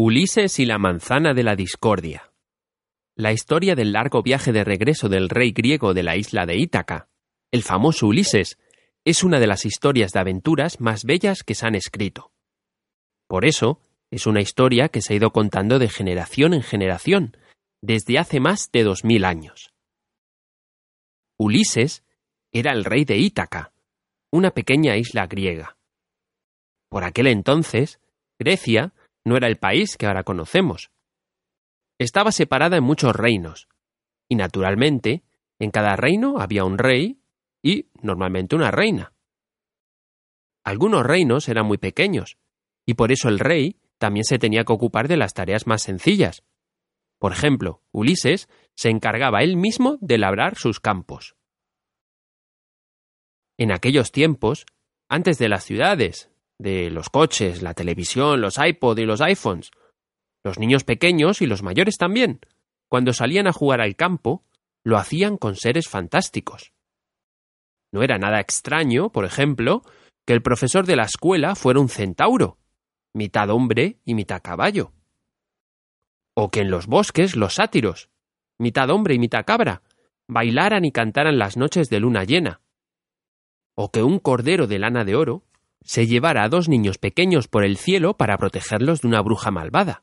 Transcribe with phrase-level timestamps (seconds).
[0.00, 2.32] Ulises y la manzana de la discordia.
[3.16, 7.08] La historia del largo viaje de regreso del rey griego de la isla de Ítaca,
[7.50, 8.60] el famoso Ulises,
[9.04, 12.30] es una de las historias de aventuras más bellas que se han escrito.
[13.26, 13.80] Por eso,
[14.12, 17.36] es una historia que se ha ido contando de generación en generación,
[17.82, 19.74] desde hace más de dos mil años.
[21.36, 22.04] Ulises
[22.52, 23.72] era el rey de Ítaca,
[24.30, 25.76] una pequeña isla griega.
[26.88, 27.98] Por aquel entonces,
[28.38, 28.92] Grecia
[29.28, 30.90] no era el país que ahora conocemos.
[31.98, 33.68] Estaba separada en muchos reinos,
[34.28, 35.22] y naturalmente,
[35.58, 37.20] en cada reino había un rey
[37.62, 39.12] y, normalmente, una reina.
[40.64, 42.38] Algunos reinos eran muy pequeños,
[42.86, 46.44] y por eso el rey también se tenía que ocupar de las tareas más sencillas.
[47.18, 51.36] Por ejemplo, Ulises se encargaba él mismo de labrar sus campos.
[53.56, 54.66] En aquellos tiempos,
[55.08, 59.70] antes de las ciudades, de los coches, la televisión, los iPod y los iPhones.
[60.44, 62.40] Los niños pequeños y los mayores también,
[62.88, 64.44] cuando salían a jugar al campo,
[64.84, 66.72] lo hacían con seres fantásticos.
[67.92, 69.82] No era nada extraño, por ejemplo,
[70.26, 72.58] que el profesor de la escuela fuera un centauro,
[73.14, 74.92] mitad hombre y mitad caballo.
[76.34, 78.10] O que en los bosques los sátiros,
[78.58, 79.82] mitad hombre y mitad cabra,
[80.28, 82.60] bailaran y cantaran las noches de luna llena.
[83.74, 85.44] O que un cordero de lana de oro
[85.88, 90.02] se llevara a dos niños pequeños por el cielo para protegerlos de una bruja malvada.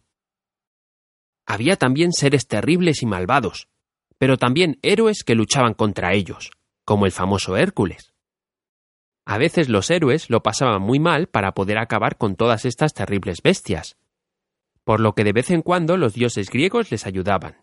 [1.46, 3.70] Había también seres terribles y malvados,
[4.18, 6.50] pero también héroes que luchaban contra ellos,
[6.86, 8.16] como el famoso Hércules.
[9.28, 13.44] A veces los héroes lo pasaban muy mal para poder acabar con todas estas terribles
[13.44, 13.96] bestias,
[14.86, 17.58] por lo que de vez en cuando los dioses griegos les ayudaban.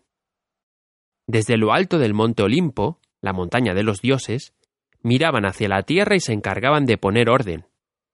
[1.27, 4.53] Desde lo alto del monte Olimpo, la montaña de los dioses,
[5.01, 7.65] miraban hacia la tierra y se encargaban de poner orden,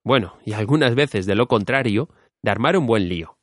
[0.03, 2.09] bueno, y algunas veces de lo contrario,
[2.41, 3.37] de armar un buen lío.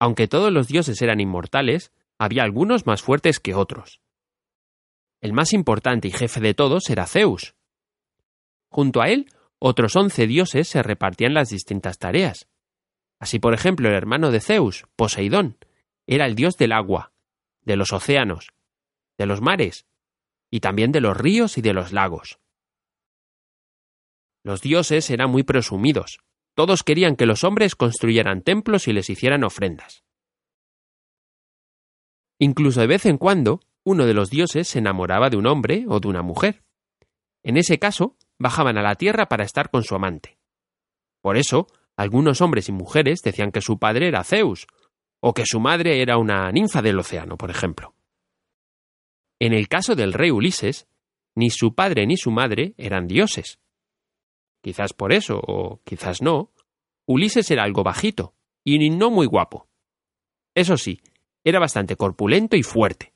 [0.00, 4.00] Aunque todos los dioses eran inmortales, había algunos más fuertes que otros.
[5.20, 7.54] El más importante y jefe de todos era Zeus.
[8.68, 9.26] Junto a él,
[9.58, 12.48] otros once dioses se repartían las distintas tareas.
[13.18, 15.56] Así, por ejemplo, el hermano de Zeus, Poseidón,
[16.06, 17.12] era el dios del agua,
[17.62, 18.48] de los océanos,
[19.18, 19.86] de los mares,
[20.50, 22.38] y también de los ríos y de los lagos.
[24.44, 26.20] Los dioses eran muy presumidos.
[26.54, 30.04] Todos querían que los hombres construyeran templos y les hicieran ofrendas.
[32.38, 36.00] Incluso de vez en cuando, uno de los dioses se enamoraba de un hombre o
[36.00, 36.62] de una mujer.
[37.42, 40.38] En ese caso, bajaban a la tierra para estar con su amante.
[41.20, 41.66] Por eso,
[41.96, 44.66] algunos hombres y mujeres decían que su padre era Zeus,
[45.20, 47.94] o que su madre era una ninfa del océano, por ejemplo.
[49.40, 50.86] En el caso del rey Ulises,
[51.34, 53.58] ni su padre ni su madre eran dioses
[54.68, 56.52] quizás por eso, o quizás no,
[57.06, 59.66] Ulises era algo bajito, y no muy guapo.
[60.54, 61.00] Eso sí,
[61.42, 63.14] era bastante corpulento y fuerte.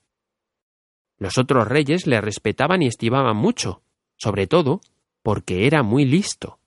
[1.19, 3.83] Los otros reyes le respetaban y estimaban mucho,
[4.17, 4.81] sobre todo
[5.21, 6.57] porque era muy listo.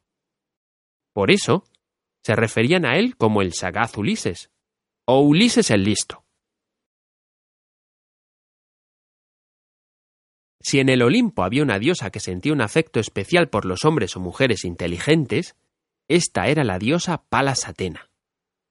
[1.12, 1.64] Por eso,
[2.22, 4.52] se referían a él como el sagaz Ulises,
[5.04, 6.22] o Ulises el listo.
[10.66, 14.16] Si en el Olimpo había una diosa que sentía un afecto especial por los hombres
[14.16, 15.54] o mujeres inteligentes,
[16.09, 18.10] esta era la diosa Palas Atena,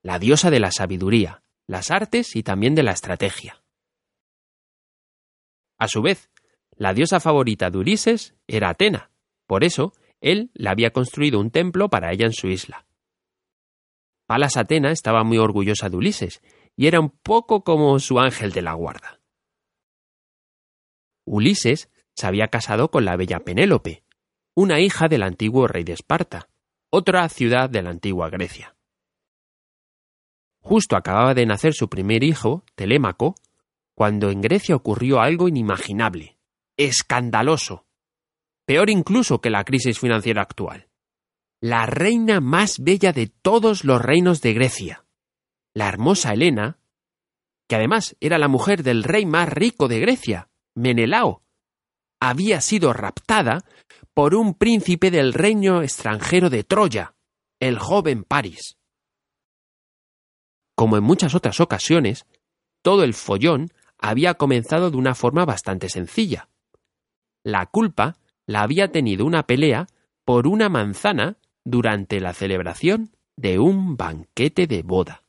[0.01, 3.63] la diosa de la sabiduría, las artes y también de la estrategia.
[5.77, 6.29] A su vez,
[6.75, 9.09] la diosa favorita de Ulises era Atena,
[9.47, 12.85] por eso él le había construido un templo para ella en su isla.
[14.25, 16.41] Palas Atena estaba muy orgullosa de Ulises
[16.75, 19.21] y era un poco como su ángel de la guarda.
[21.25, 24.03] Ulises se había casado con la bella Penélope,
[24.55, 26.47] una hija del antiguo rey de Esparta,
[26.89, 28.75] otra ciudad de la antigua Grecia.
[30.61, 33.35] Justo acababa de nacer su primer hijo, Telémaco,
[33.93, 36.37] cuando en Grecia ocurrió algo inimaginable,
[36.77, 37.85] escandaloso,
[38.65, 40.87] peor incluso que la crisis financiera actual.
[41.61, 45.05] La reina más bella de todos los reinos de Grecia,
[45.73, 46.79] la hermosa Helena,
[47.67, 51.44] que además era la mujer del rey más rico de Grecia, Menelao,
[52.29, 53.65] había sido raptada
[54.15, 57.13] por un príncipe del reino extranjero de Troya,
[57.59, 58.77] el joven Paris.
[60.77, 62.25] como en muchas otras ocasiones,
[62.81, 66.49] todo el follón había comenzado de una forma bastante sencilla.
[67.43, 69.87] La culpa la había tenido una pelea
[70.25, 75.24] por una manzana durante la celebración de un banquete de boda.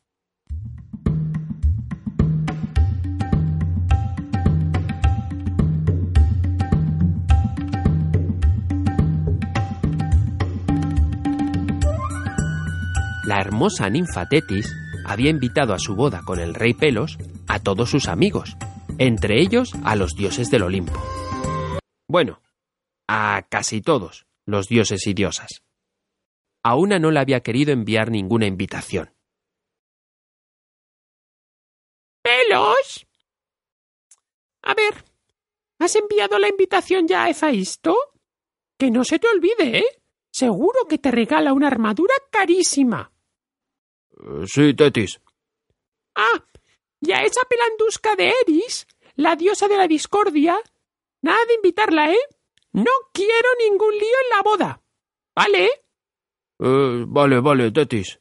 [13.27, 14.73] La hermosa ninfa Tetis
[15.05, 17.19] había invitado a su boda con el rey Pelos
[17.49, 18.57] a todos sus amigos,
[18.99, 20.93] entre ellos a los dioses del Olimpo.
[22.09, 22.41] Bueno,
[23.09, 25.65] a casi todos los dioses y diosas.
[26.63, 29.13] A una no le había querido enviar ninguna invitación.
[32.23, 33.09] ¿Pelos?
[34.63, 35.05] A ver,
[35.81, 37.97] ¿has enviado la invitación ya a Efaisto?
[38.79, 40.03] Que no se te olvide, ¿eh?
[40.31, 43.11] Seguro que te regala una armadura carísima.
[44.47, 45.21] Sí, Tetis.
[46.15, 46.45] Ah,
[47.01, 50.57] y a esa pelandusca de Eris, la diosa de la discordia,
[51.23, 52.19] nada de invitarla, ¿eh?
[52.73, 54.83] No quiero ningún lío en la boda.
[55.35, 55.71] ¿Vale?
[56.59, 58.21] Eh, vale, vale, Tetis.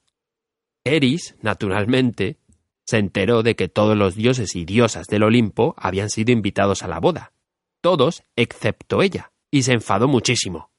[0.83, 2.37] Eris, naturalmente,
[2.85, 6.87] se enteró de que todos los dioses y diosas del Olimpo habían sido invitados a
[6.87, 7.33] la boda.
[7.81, 10.71] Todos excepto ella, y se enfadó muchísimo.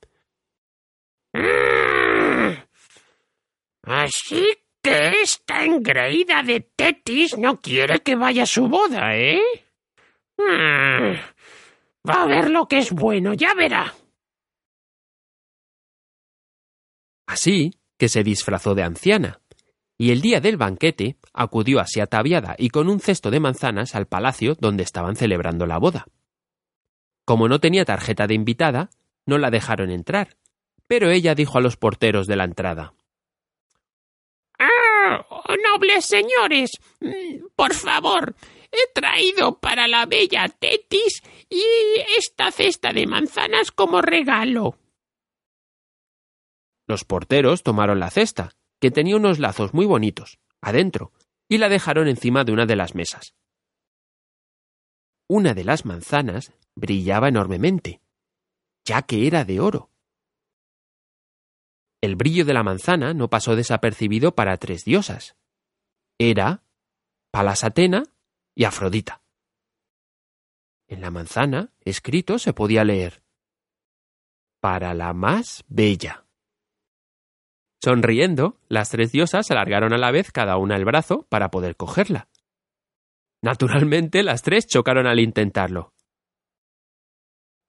[3.82, 9.42] Así que esta engreída de Tetis no quiere que vaya a su boda, ¿eh?
[10.38, 11.16] Hmm.
[12.08, 13.92] Va a ver lo que es bueno, ya verá.
[17.26, 19.40] Así que se disfrazó de anciana,
[19.98, 24.06] y el día del banquete acudió así ataviada y con un cesto de manzanas al
[24.06, 26.06] palacio donde estaban celebrando la boda.
[27.24, 28.90] Como no tenía tarjeta de invitada,
[29.24, 30.36] no la dejaron entrar,
[30.86, 32.94] pero ella dijo a los porteros de la entrada
[35.76, 36.70] nobles señores,
[37.00, 38.34] mm, por favor,
[38.72, 41.62] he traído para la bella Tetis y
[42.16, 44.78] esta cesta de manzanas como regalo.
[46.86, 51.12] Los porteros tomaron la cesta, que tenía unos lazos muy bonitos, adentro,
[51.48, 53.34] y la dejaron encima de una de las mesas.
[55.28, 58.00] Una de las manzanas brillaba enormemente,
[58.84, 59.90] ya que era de oro.
[62.00, 65.36] El brillo de la manzana no pasó desapercibido para tres diosas,
[66.18, 66.62] era
[67.30, 68.02] Palas Atena
[68.54, 69.22] y Afrodita.
[70.88, 73.22] En la manzana, escrito, se podía leer
[74.60, 76.24] Para la más bella.
[77.82, 82.28] Sonriendo, las tres diosas alargaron a la vez cada una el brazo para poder cogerla.
[83.42, 85.92] Naturalmente, las tres chocaron al intentarlo.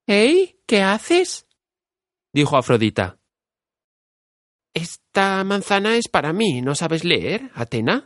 [0.08, 0.62] ¿Ey?
[0.66, 1.48] ¿Qué haces?
[2.34, 3.20] dijo Afrodita.
[4.74, 8.06] Esta manzana es para mí, ¿no sabes leer, Atena?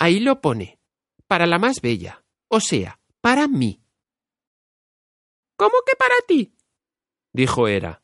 [0.00, 0.78] Ahí lo pone.
[1.26, 2.24] Para la más bella.
[2.48, 3.82] O sea, para mí.
[5.56, 6.54] ¿Cómo que para ti?
[7.32, 8.00] dijo Hera.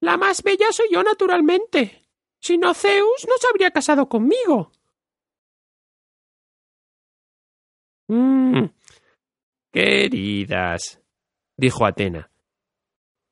[0.00, 2.08] La más bella soy yo, naturalmente.
[2.40, 4.72] Si no, Zeus no se habría casado conmigo.
[8.08, 8.64] Mmm.
[9.70, 11.02] Queridas,
[11.58, 12.30] dijo Atena.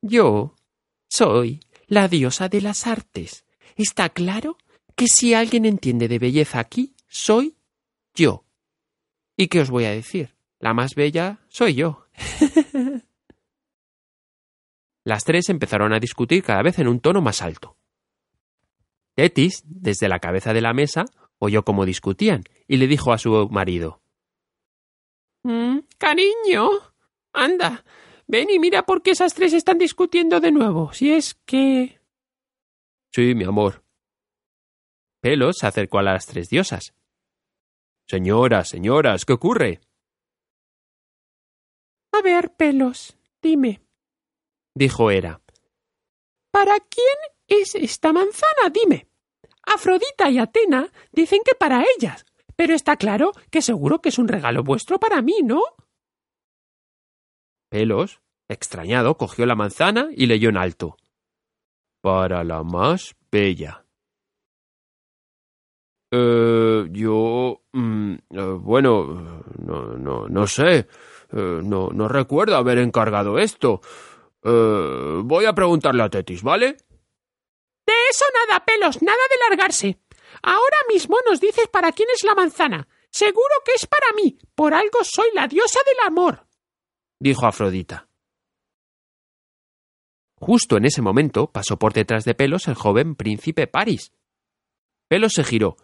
[0.02, 0.54] Yo
[1.08, 3.46] soy la diosa de las artes.
[3.76, 4.58] ¿Está claro
[4.94, 7.56] que si alguien entiende de belleza aquí, soy
[8.14, 8.44] yo.
[9.36, 10.36] ¿Y qué os voy a decir?
[10.60, 12.06] La más bella soy yo.
[15.04, 17.76] Las tres empezaron a discutir cada vez en un tono más alto.
[19.14, 21.04] Tetis, desde la cabeza de la mesa,
[21.38, 24.00] oyó cómo discutían y le dijo a su marido
[25.42, 26.70] mm, Cariño.
[27.32, 27.84] Anda.
[28.26, 30.92] Ven y mira por qué esas tres están discutiendo de nuevo.
[30.92, 32.00] Si es que.
[33.12, 33.84] Sí, mi amor.
[35.20, 36.94] Pelos se acercó a las tres diosas
[38.06, 39.80] Señoras, señoras, ¿qué ocurre?
[42.12, 43.82] A ver, pelos, dime.
[44.74, 45.40] dijo Hera.
[46.50, 47.16] ¿Para quién
[47.48, 48.70] es esta manzana?
[48.72, 49.08] Dime.
[49.66, 54.28] Afrodita y Atena dicen que para ellas, pero está claro que seguro que es un
[54.28, 55.62] regalo vuestro para mí, ¿no?
[57.70, 60.96] Pelos, extrañado, cogió la manzana y leyó en alto.
[62.02, 63.83] Para la más bella.
[66.16, 67.62] Eh, yo.
[67.72, 70.86] Mm, eh, bueno, no, no, no sé.
[71.32, 73.80] Eh, no, no recuerdo haber encargado esto.
[74.42, 76.76] Eh, voy a preguntarle a Tetis, ¿vale?
[77.86, 79.98] De eso nada, pelos, nada de largarse.
[80.42, 82.86] Ahora mismo nos dices para quién es la manzana.
[83.10, 84.38] Seguro que es para mí.
[84.54, 86.46] Por algo soy la diosa del amor.
[87.18, 88.08] dijo Afrodita.
[90.36, 94.12] Justo en ese momento pasó por detrás de Pelos el joven príncipe Paris.
[95.08, 95.76] Pelos se giró,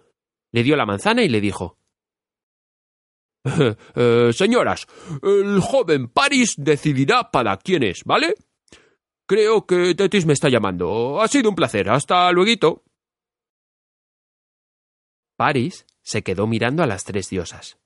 [0.53, 1.81] le dio la manzana y le dijo
[3.97, 4.87] Eh, señoras,
[5.23, 8.35] el joven Paris decidirá para quién es, ¿vale?
[9.27, 11.21] Creo que Tetis me está llamando.
[11.21, 11.89] Ha sido un placer.
[11.89, 12.83] Hasta luego.
[15.37, 17.79] Paris se quedó mirando a las tres diosas.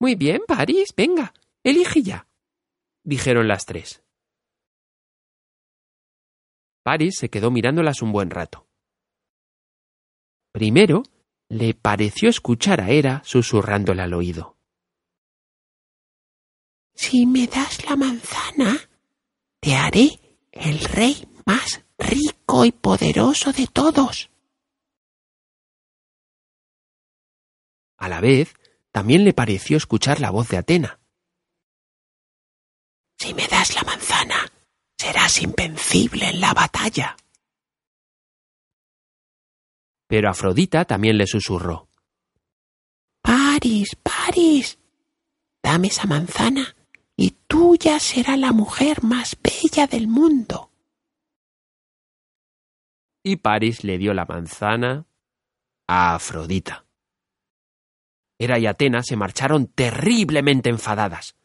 [0.00, 2.28] Muy bien, Paris, venga, elige ya,
[3.04, 4.02] dijeron las tres.
[6.82, 8.63] Paris se quedó mirándolas un buen rato.
[10.54, 11.02] Primero
[11.48, 14.56] le pareció escuchar a Hera susurrándole al oído.
[16.94, 18.78] Si me das la manzana,
[19.58, 20.20] te haré
[20.52, 24.30] el rey más rico y poderoso de todos.
[27.98, 28.54] A la vez,
[28.92, 31.00] también le pareció escuchar la voz de Atena.
[33.18, 34.52] Si me das la manzana,
[34.96, 37.16] serás invencible en la batalla.
[40.06, 41.88] Pero Afrodita también le susurró.
[43.22, 44.78] Paris, Paris,
[45.62, 46.76] dame esa manzana
[47.16, 50.70] y tuya será la mujer más bella del mundo.
[53.22, 55.06] Y Paris le dio la manzana
[55.86, 56.84] a Afrodita.
[58.38, 61.36] Hera y Atena se marcharon terriblemente enfadadas,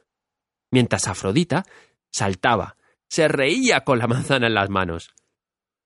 [0.71, 1.65] mientras Afrodita
[2.11, 2.75] saltaba,
[3.07, 5.13] se reía con la manzana en las manos.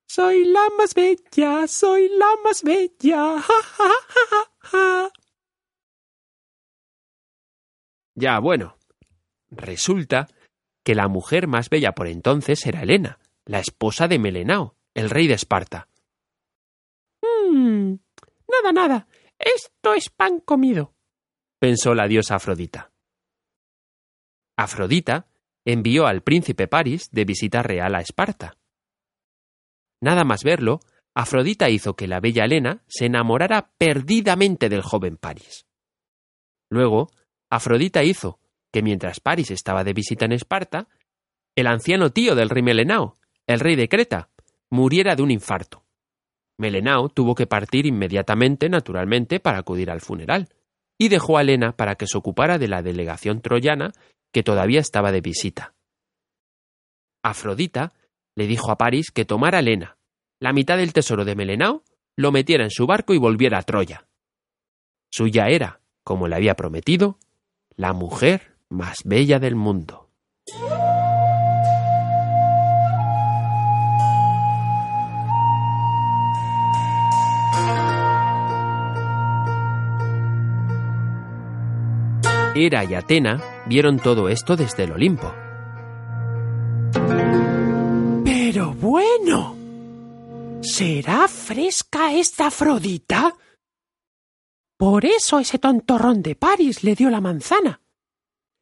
[0.07, 3.39] Soy la más bella, soy la más bella.
[3.39, 5.11] Ja, ja, ja, ja.
[8.15, 8.77] Ya, bueno.
[9.49, 10.27] Resulta
[10.83, 15.27] que la mujer más bella por entonces era Helena, la esposa de Melenao, el rey
[15.27, 15.87] de Esparta.
[17.21, 17.95] Mmm.
[18.47, 19.07] Nada, nada.
[19.39, 20.93] Esto es pan comido,
[21.59, 22.91] pensó la diosa Afrodita.
[24.57, 25.27] Afrodita
[25.65, 28.57] envió al príncipe Paris de visita real a Esparta.
[30.03, 30.81] Nada más verlo,
[31.15, 35.65] Afrodita hizo que la bella Helena se enamorara perdidamente del joven Paris.
[36.69, 37.09] Luego,
[37.49, 38.37] Afrodita hizo
[38.73, 40.89] que mientras Paris estaba de visita en Esparta,
[41.55, 43.15] el anciano tío del rey Melenao,
[43.47, 44.29] el rey de Creta,
[44.69, 45.85] muriera de un infarto.
[46.57, 50.49] Melenao tuvo que partir inmediatamente, naturalmente, para acudir al funeral,
[50.97, 53.93] y dejó a Helena para que se ocupara de la delegación troyana
[54.33, 55.75] que todavía estaba de visita.
[57.23, 57.93] Afrodita
[58.35, 59.97] le dijo a París que tomara Lena,
[60.39, 61.83] la mitad del tesoro de Melenao,
[62.15, 64.07] lo metiera en su barco y volviera a Troya.
[65.09, 67.17] Suya era, como le había prometido,
[67.75, 70.09] la mujer más bella del mundo.
[82.55, 85.42] Hera y Atena vieron todo esto desde el Olimpo.
[89.03, 89.57] Bueno.
[90.61, 93.35] ¿Será fresca esta Afrodita?
[94.77, 97.81] Por eso ese tontorrón de París le dio la manzana.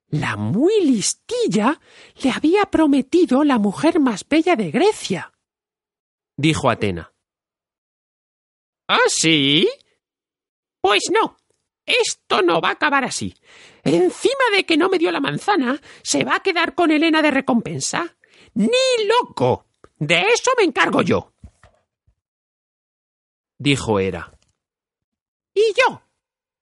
[0.08, 1.80] La muy listilla
[2.24, 5.32] le había prometido la mujer más bella de Grecia.
[6.38, 7.14] Dijo Atena.
[8.88, 9.70] ¿Ah, sí?
[10.82, 11.38] Pues no.
[11.86, 13.36] Esto no va a acabar así.
[13.84, 17.32] Encima de que no me dio la manzana, se va a quedar con Helena de
[17.32, 18.18] recompensa.
[18.54, 18.68] ¡Ni
[19.08, 19.71] loco!
[20.02, 21.32] De eso me encargo yo.
[23.60, 24.36] Dijo Hera.
[25.54, 26.02] ¿Y yo?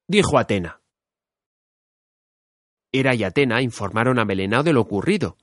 [0.10, 0.82] Dijo Atena.
[2.92, 5.38] Hera y Atena informaron a Melenao de lo ocurrido,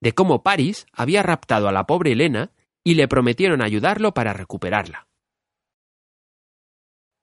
[0.00, 2.52] de cómo Paris había raptado a la pobre Helena
[2.84, 5.08] y le prometieron ayudarlo para recuperarla.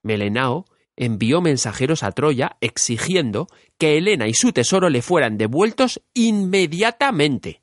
[0.04, 0.66] Melenao
[0.98, 7.62] envió mensajeros a Troya exigiendo que Helena y su tesoro le fueran devueltos inmediatamente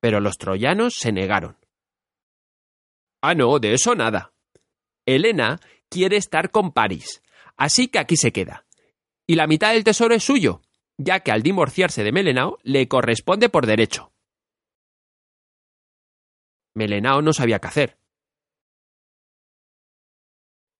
[0.00, 1.56] pero los troyanos se negaron.
[3.22, 4.32] Ah, no, de eso nada.
[5.06, 7.22] Helena quiere estar con París,
[7.56, 8.66] así que aquí se queda.
[9.26, 10.62] Y la mitad del tesoro es suyo,
[10.96, 14.12] ya que al divorciarse de Melenao le corresponde por derecho.
[16.74, 17.98] Melenao no sabía qué hacer.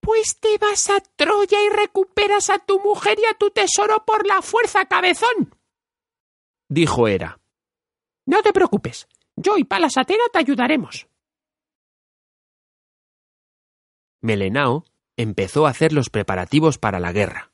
[0.01, 4.27] Pues te vas a Troya y recuperas a tu mujer y a tu tesoro por
[4.27, 5.55] la fuerza, cabezón.
[6.71, 7.38] dijo Hera.
[8.29, 9.09] No te preocupes.
[9.37, 11.09] Yo y Palas Atena te ayudaremos.
[14.21, 14.85] Melenao
[15.17, 17.53] empezó a hacer los preparativos para la guerra.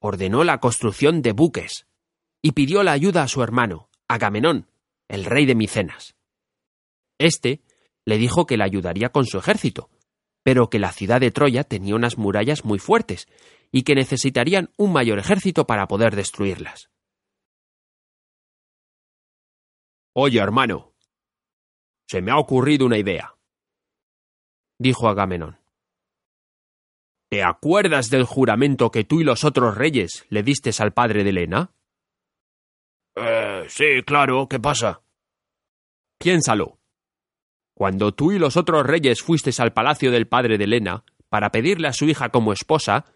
[0.00, 1.86] Ordenó la construcción de buques
[2.42, 4.68] y pidió la ayuda a su hermano, Agamenón,
[5.06, 6.16] el rey de Micenas.
[7.18, 7.62] Este
[8.04, 9.90] le dijo que le ayudaría con su ejército,
[10.42, 13.28] pero que la ciudad de Troya tenía unas murallas muy fuertes
[13.70, 16.91] y que necesitarían un mayor ejército para poder destruirlas.
[20.14, 20.92] Oye, hermano.
[22.06, 23.34] Se me ha ocurrido una idea.
[24.78, 25.58] Dijo Agamenón.
[27.30, 31.30] ¿Te acuerdas del juramento que tú y los otros reyes le distes al padre de
[31.30, 31.72] Elena?
[33.16, 35.02] Eh, sí, claro, ¿qué pasa?
[36.18, 36.78] Piénsalo.
[37.74, 41.88] Cuando tú y los otros reyes fuisteis al palacio del padre de Elena para pedirle
[41.88, 43.06] a su hija como esposa,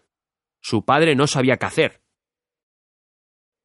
[0.61, 2.01] su padre no sabía qué hacer.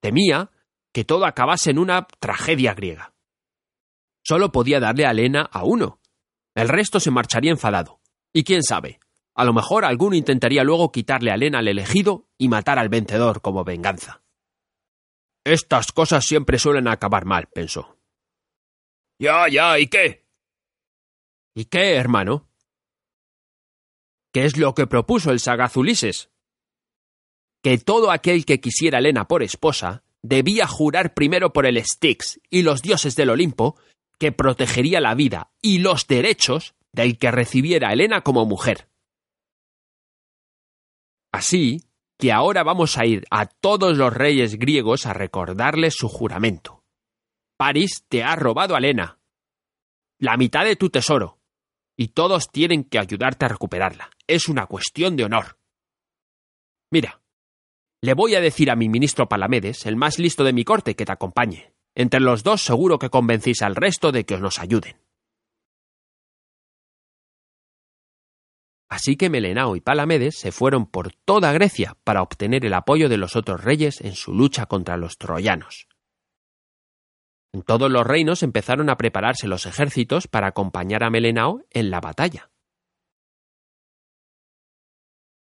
[0.03, 0.51] Temía
[0.93, 3.15] que todo acabase en una tragedia griega.
[4.25, 6.01] Solo podía darle a Elena a uno.
[6.55, 8.01] El resto se marcharía enfadado.
[8.33, 9.01] Y quién sabe,
[9.35, 13.41] a lo mejor alguno intentaría luego quitarle a Elena al elegido y matar al vencedor
[13.41, 14.23] como venganza.
[15.45, 17.99] Estas cosas siempre suelen acabar mal, pensó.
[19.19, 20.27] Ya, ya, ¿y qué?
[21.55, 22.49] ¿Y qué, hermano?
[24.33, 26.31] ¿Qué es lo que propuso el sagaz Ulises?
[27.63, 32.41] Que todo aquel que quisiera a Elena por esposa debía jurar primero por el Styx
[32.49, 33.77] y los dioses del Olimpo
[34.23, 38.89] que protegería la vida y los derechos del que recibiera a Elena como mujer.
[41.33, 41.89] Así
[42.21, 46.85] que ahora vamos a ir a todos los reyes griegos a recordarles su juramento.
[47.57, 49.19] París te ha robado a Elena,
[50.21, 51.41] la mitad de tu tesoro,
[51.97, 54.09] y todos tienen que ayudarte a recuperarla.
[54.29, 55.59] Es una cuestión de honor.
[56.93, 57.21] Mira,
[58.01, 61.05] le voy a decir a mi ministro Palamedes, el más listo de mi corte, que
[61.05, 61.73] te acompañe.
[61.95, 64.97] Entre los dos seguro que convencéis al resto de que os nos ayuden.
[68.89, 73.17] Así que Melenao y Palamedes se fueron por toda Grecia para obtener el apoyo de
[73.17, 75.89] los otros reyes en su lucha contra los troyanos.
[77.55, 82.01] En todos los reinos empezaron a prepararse los ejércitos para acompañar a Melenao en la
[82.01, 82.51] batalla.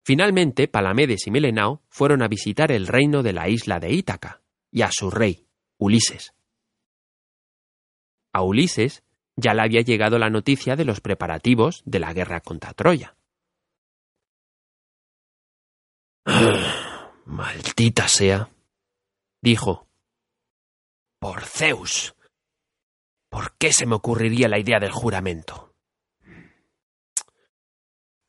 [0.06, 4.82] Finalmente, Palamedes y Melenao fueron a visitar el reino de la isla de Ítaca y
[4.82, 6.37] a su rey, Ulises.
[8.38, 9.04] A Ulises
[9.36, 13.18] ya le había llegado la noticia de los preparativos de la guerra contra Troya.
[17.26, 18.52] Maldita sea,
[19.42, 19.88] dijo.
[21.20, 22.16] Por Zeus.
[23.30, 25.74] ¿Por qué se me ocurriría la idea del juramento?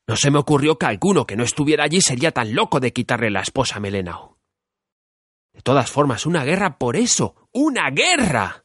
[0.06, 3.30] No se me ocurrió que alguno que no estuviera allí sería tan loco de quitarle
[3.30, 4.38] la esposa a Melenao.
[5.52, 7.50] De todas formas, una guerra por eso.
[7.52, 8.64] ¡Una guerra!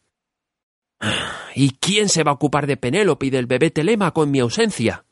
[1.56, 5.06] ¿Y quién se va a ocupar de Penélope y del bebé Telémaco en mi ausencia?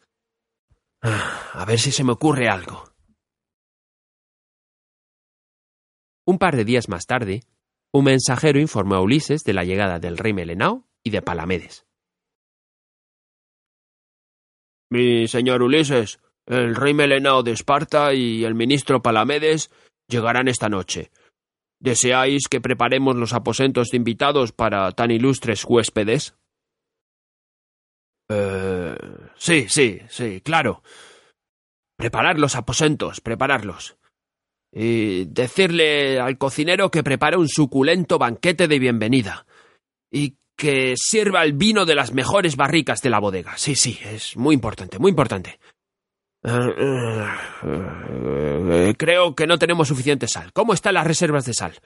[1.01, 2.83] A ver si se me ocurre algo.
[6.25, 7.41] Un par de días más tarde,
[7.91, 11.85] un mensajero informó a Ulises de la llegada del rey Melenao y de Palamedes.
[14.89, 19.71] Mi señor Ulises, el rey Melenao de Esparta y el ministro Palamedes
[20.07, 21.11] llegarán esta noche.
[21.81, 26.35] ¿Deseáis que preparemos los aposentos de invitados para tan ilustres huéspedes?
[28.29, 28.95] Eh,
[29.35, 30.83] sí, sí, sí, claro.
[31.97, 33.97] Preparar los aposentos, prepararlos.
[34.71, 39.47] Y decirle al cocinero que prepare un suculento banquete de bienvenida.
[40.11, 43.57] Y que sirva el vino de las mejores barricas de la bodega.
[43.57, 45.59] Sí, sí, es muy importante, muy importante.
[46.43, 47.27] Eh,
[47.63, 50.51] eh, creo que no tenemos suficiente sal.
[50.53, 51.79] ¿Cómo están las reservas de sal?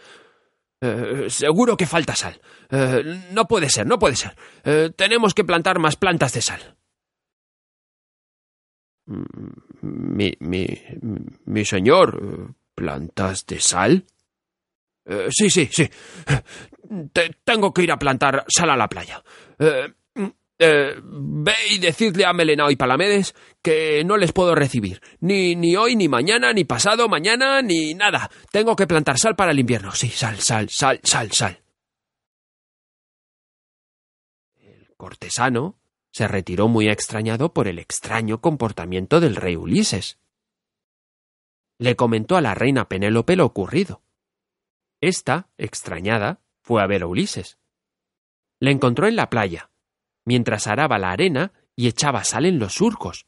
[0.81, 2.39] Eh, seguro que falta sal.
[3.31, 4.35] no puede ser, no puede ser.
[4.95, 6.77] tenemos que plantar más plantas de sal.
[9.81, 10.65] Mi, mi,
[11.45, 14.05] mi señor, ¿plantas de sal?
[15.29, 15.87] sí, sí, sí
[17.43, 19.23] tengo que ir a plantar sal a la playa.
[20.57, 25.01] Eh, ve y decidle a Melenao y Palamedes que no les puedo recibir.
[25.19, 28.29] Ni, ni hoy, ni mañana, ni pasado mañana, ni nada.
[28.51, 29.91] Tengo que plantar sal para el invierno.
[29.91, 31.61] Sí, sal, sal, sal, sal, sal.
[34.55, 35.77] El cortesano
[36.11, 40.19] se retiró muy extrañado por el extraño comportamiento del rey Ulises.
[41.77, 44.01] Le comentó a la reina Penélope lo ocurrido.
[45.01, 47.57] Esta, extrañada, fue a ver a Ulises.
[48.61, 49.69] Le encontró en la playa,
[50.25, 53.25] mientras araba la arena y echaba sal en los surcos.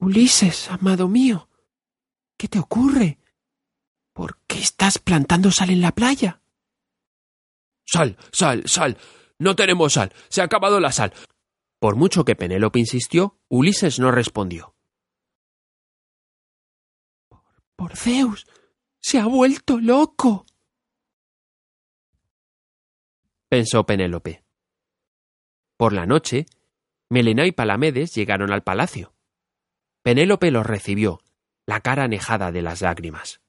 [0.00, 1.48] Ulises, amado mío,
[2.36, 3.18] ¿qué te ocurre?
[4.12, 6.40] ¿Por qué estás plantando sal en la playa?
[7.84, 8.98] Sal, sal, sal.
[9.38, 10.12] No tenemos sal.
[10.28, 11.12] Se ha acabado la sal.
[11.78, 14.74] Por mucho que Penélope insistió, Ulises no respondió.
[17.76, 18.46] Por Zeus.
[19.00, 20.44] Se ha vuelto loco
[23.48, 24.44] pensó Penélope.
[25.76, 26.46] Por la noche,
[27.10, 29.14] Melena y Palamedes llegaron al palacio.
[30.02, 31.20] Penélope los recibió,
[31.66, 33.40] la cara anejada de las lágrimas.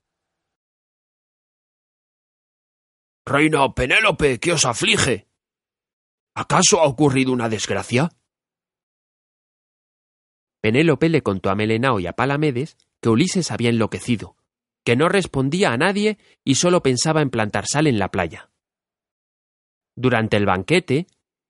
[3.26, 5.28] Reina Penélope, ¿qué os aflige?
[6.34, 8.10] ¿Acaso ha ocurrido una desgracia?
[10.62, 14.36] Penélope le contó a Melenao y a Palamedes que Ulises había enloquecido,
[14.84, 18.50] que no respondía a nadie y solo pensaba en plantar sal en la playa.
[20.00, 21.08] Durante el banquete,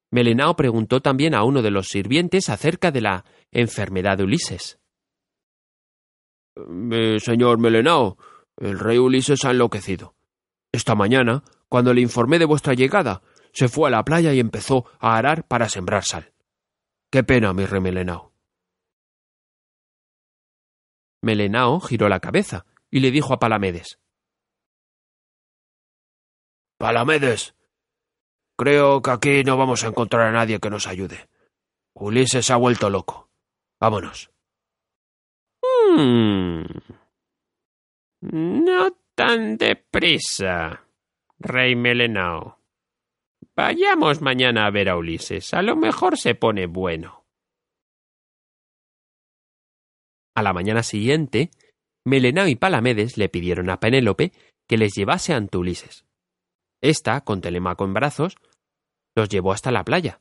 [0.09, 4.79] Melenao preguntó también a uno de los sirvientes acerca de la enfermedad de Ulises.
[6.55, 8.17] Eh, señor Melenao,
[8.57, 10.15] el rey Ulises ha enloquecido.
[10.71, 13.21] Esta mañana, cuando le informé de vuestra llegada,
[13.53, 16.33] se fue a la playa y empezó a arar para sembrar sal.
[17.11, 18.33] Qué pena, mi rey Melenao.
[21.21, 23.99] Melenao giró la cabeza y le dijo a Palamedes.
[26.79, 27.53] Palamedes,
[28.59, 31.29] creo que aquí no vamos a encontrar a nadie que nos ayude.
[31.93, 33.29] Ulises se ha vuelto loco.
[33.79, 34.31] Vámonos.
[35.63, 36.63] Hmm.
[38.21, 40.83] No tan deprisa,
[41.39, 42.59] rey Melenao.
[43.55, 45.53] Vayamos mañana a ver a Ulises.
[45.53, 47.23] A lo mejor se pone bueno.
[50.35, 51.49] A la mañana siguiente,
[52.05, 54.33] Melenao y Palamedes le pidieron a Penélope
[54.67, 56.05] que les llevase ante Ulises.
[56.81, 58.37] Esta, con Telemaco en brazos,
[59.15, 60.19] los llevó hasta la playa.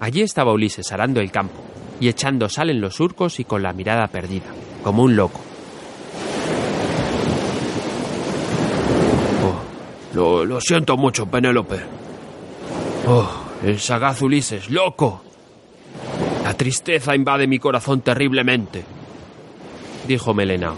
[0.00, 1.62] Allí estaba Ulises arando el campo
[2.00, 4.46] y echando sal en los surcos y con la mirada perdida,
[4.82, 5.40] como un loco.
[10.16, 11.80] Oh, lo, siento mucho, Penélope.
[13.06, 13.28] Oh,
[13.64, 15.22] el sagaz Ulises, loco.
[16.42, 18.84] La tristeza invade mi corazón terriblemente,
[20.06, 20.76] dijo Melenao.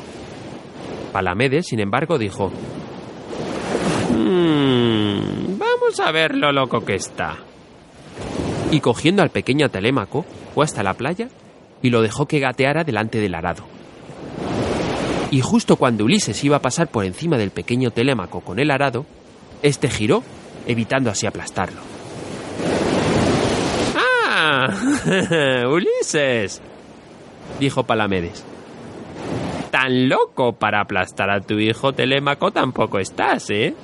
[1.13, 2.53] Palamedes, sin embargo, dijo:
[4.11, 4.66] mmm,
[5.87, 7.37] Vamos a ver lo loco que está.
[8.73, 11.29] Y cogiendo al pequeño Telémaco, fue hasta la playa
[11.81, 13.63] y lo dejó que gateara delante del arado.
[15.31, 19.07] Y justo cuando Ulises iba a pasar por encima del pequeño Telémaco con el arado,
[19.63, 20.25] este giró,
[20.67, 21.81] evitando así aplastarlo.
[23.97, 24.67] ¡Ah!
[25.71, 26.61] ¡Ulises!
[27.61, 28.45] dijo Palamedes.
[29.71, 33.77] Tan loco para aplastar a tu hijo Telémaco tampoco estás, ¿eh?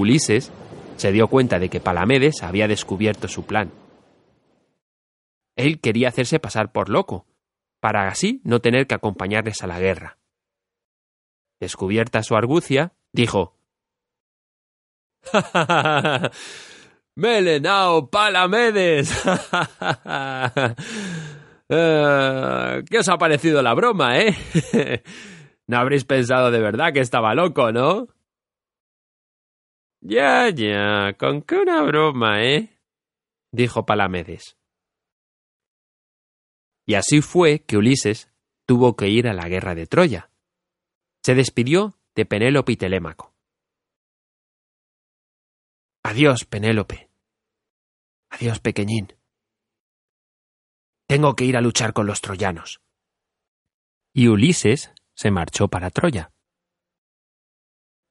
[0.00, 0.50] Ulises
[0.96, 3.70] se dio cuenta de que Palamedes había descubierto su plan.
[5.56, 7.26] Él quería hacerse pasar por loco,
[7.80, 10.18] para así no tener que acompañarles a la guerra.
[11.60, 13.56] Descubierta su argucia, dijo
[17.14, 19.14] Melenao Palamedes.
[21.72, 24.34] Eh, ¿Qué os ha parecido la broma, eh?
[25.68, 28.08] no habréis pensado de verdad que estaba loco, ¿no?
[30.02, 32.80] Ya, ya, con qué una broma, ¿eh?
[33.52, 34.56] dijo Palamedes.
[36.86, 38.32] Y así fue que Ulises
[38.66, 40.30] tuvo que ir a la guerra de Troya.
[41.22, 43.34] Se despidió de Penélope y Telémaco.
[46.02, 47.10] Adiós, Penélope.
[48.30, 49.12] Adiós, pequeñín.
[51.06, 52.80] Tengo que ir a luchar con los troyanos.
[54.14, 56.32] Y Ulises se marchó para Troya.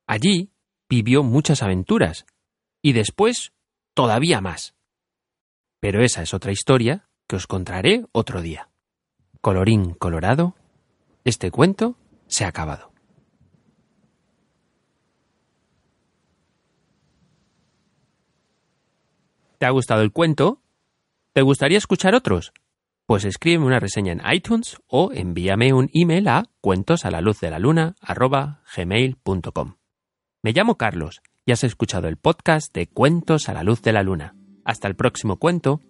[0.08, 0.52] Allí
[0.90, 2.26] vivió muchas aventuras,
[2.82, 3.54] y después
[3.94, 4.76] todavía más.
[5.80, 8.70] Pero esa es otra historia que os contaré otro día.
[9.42, 10.56] Colorín colorado,
[11.24, 11.96] este cuento
[12.28, 12.92] se ha acabado.
[19.60, 20.62] ¿Te ha gustado el cuento?
[21.34, 22.54] ¿Te gustaría escuchar otros?
[23.06, 27.06] Pues escríbeme una reseña en iTunes o envíame un email a cuentos
[30.42, 34.04] Me llamo Carlos y has escuchado el podcast de Cuentos a la luz de la
[34.04, 34.36] luna.
[34.64, 35.82] Hasta el próximo cuento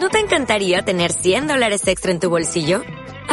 [0.00, 2.82] ¿No te encantaría tener 100 dólares extra en tu bolsillo?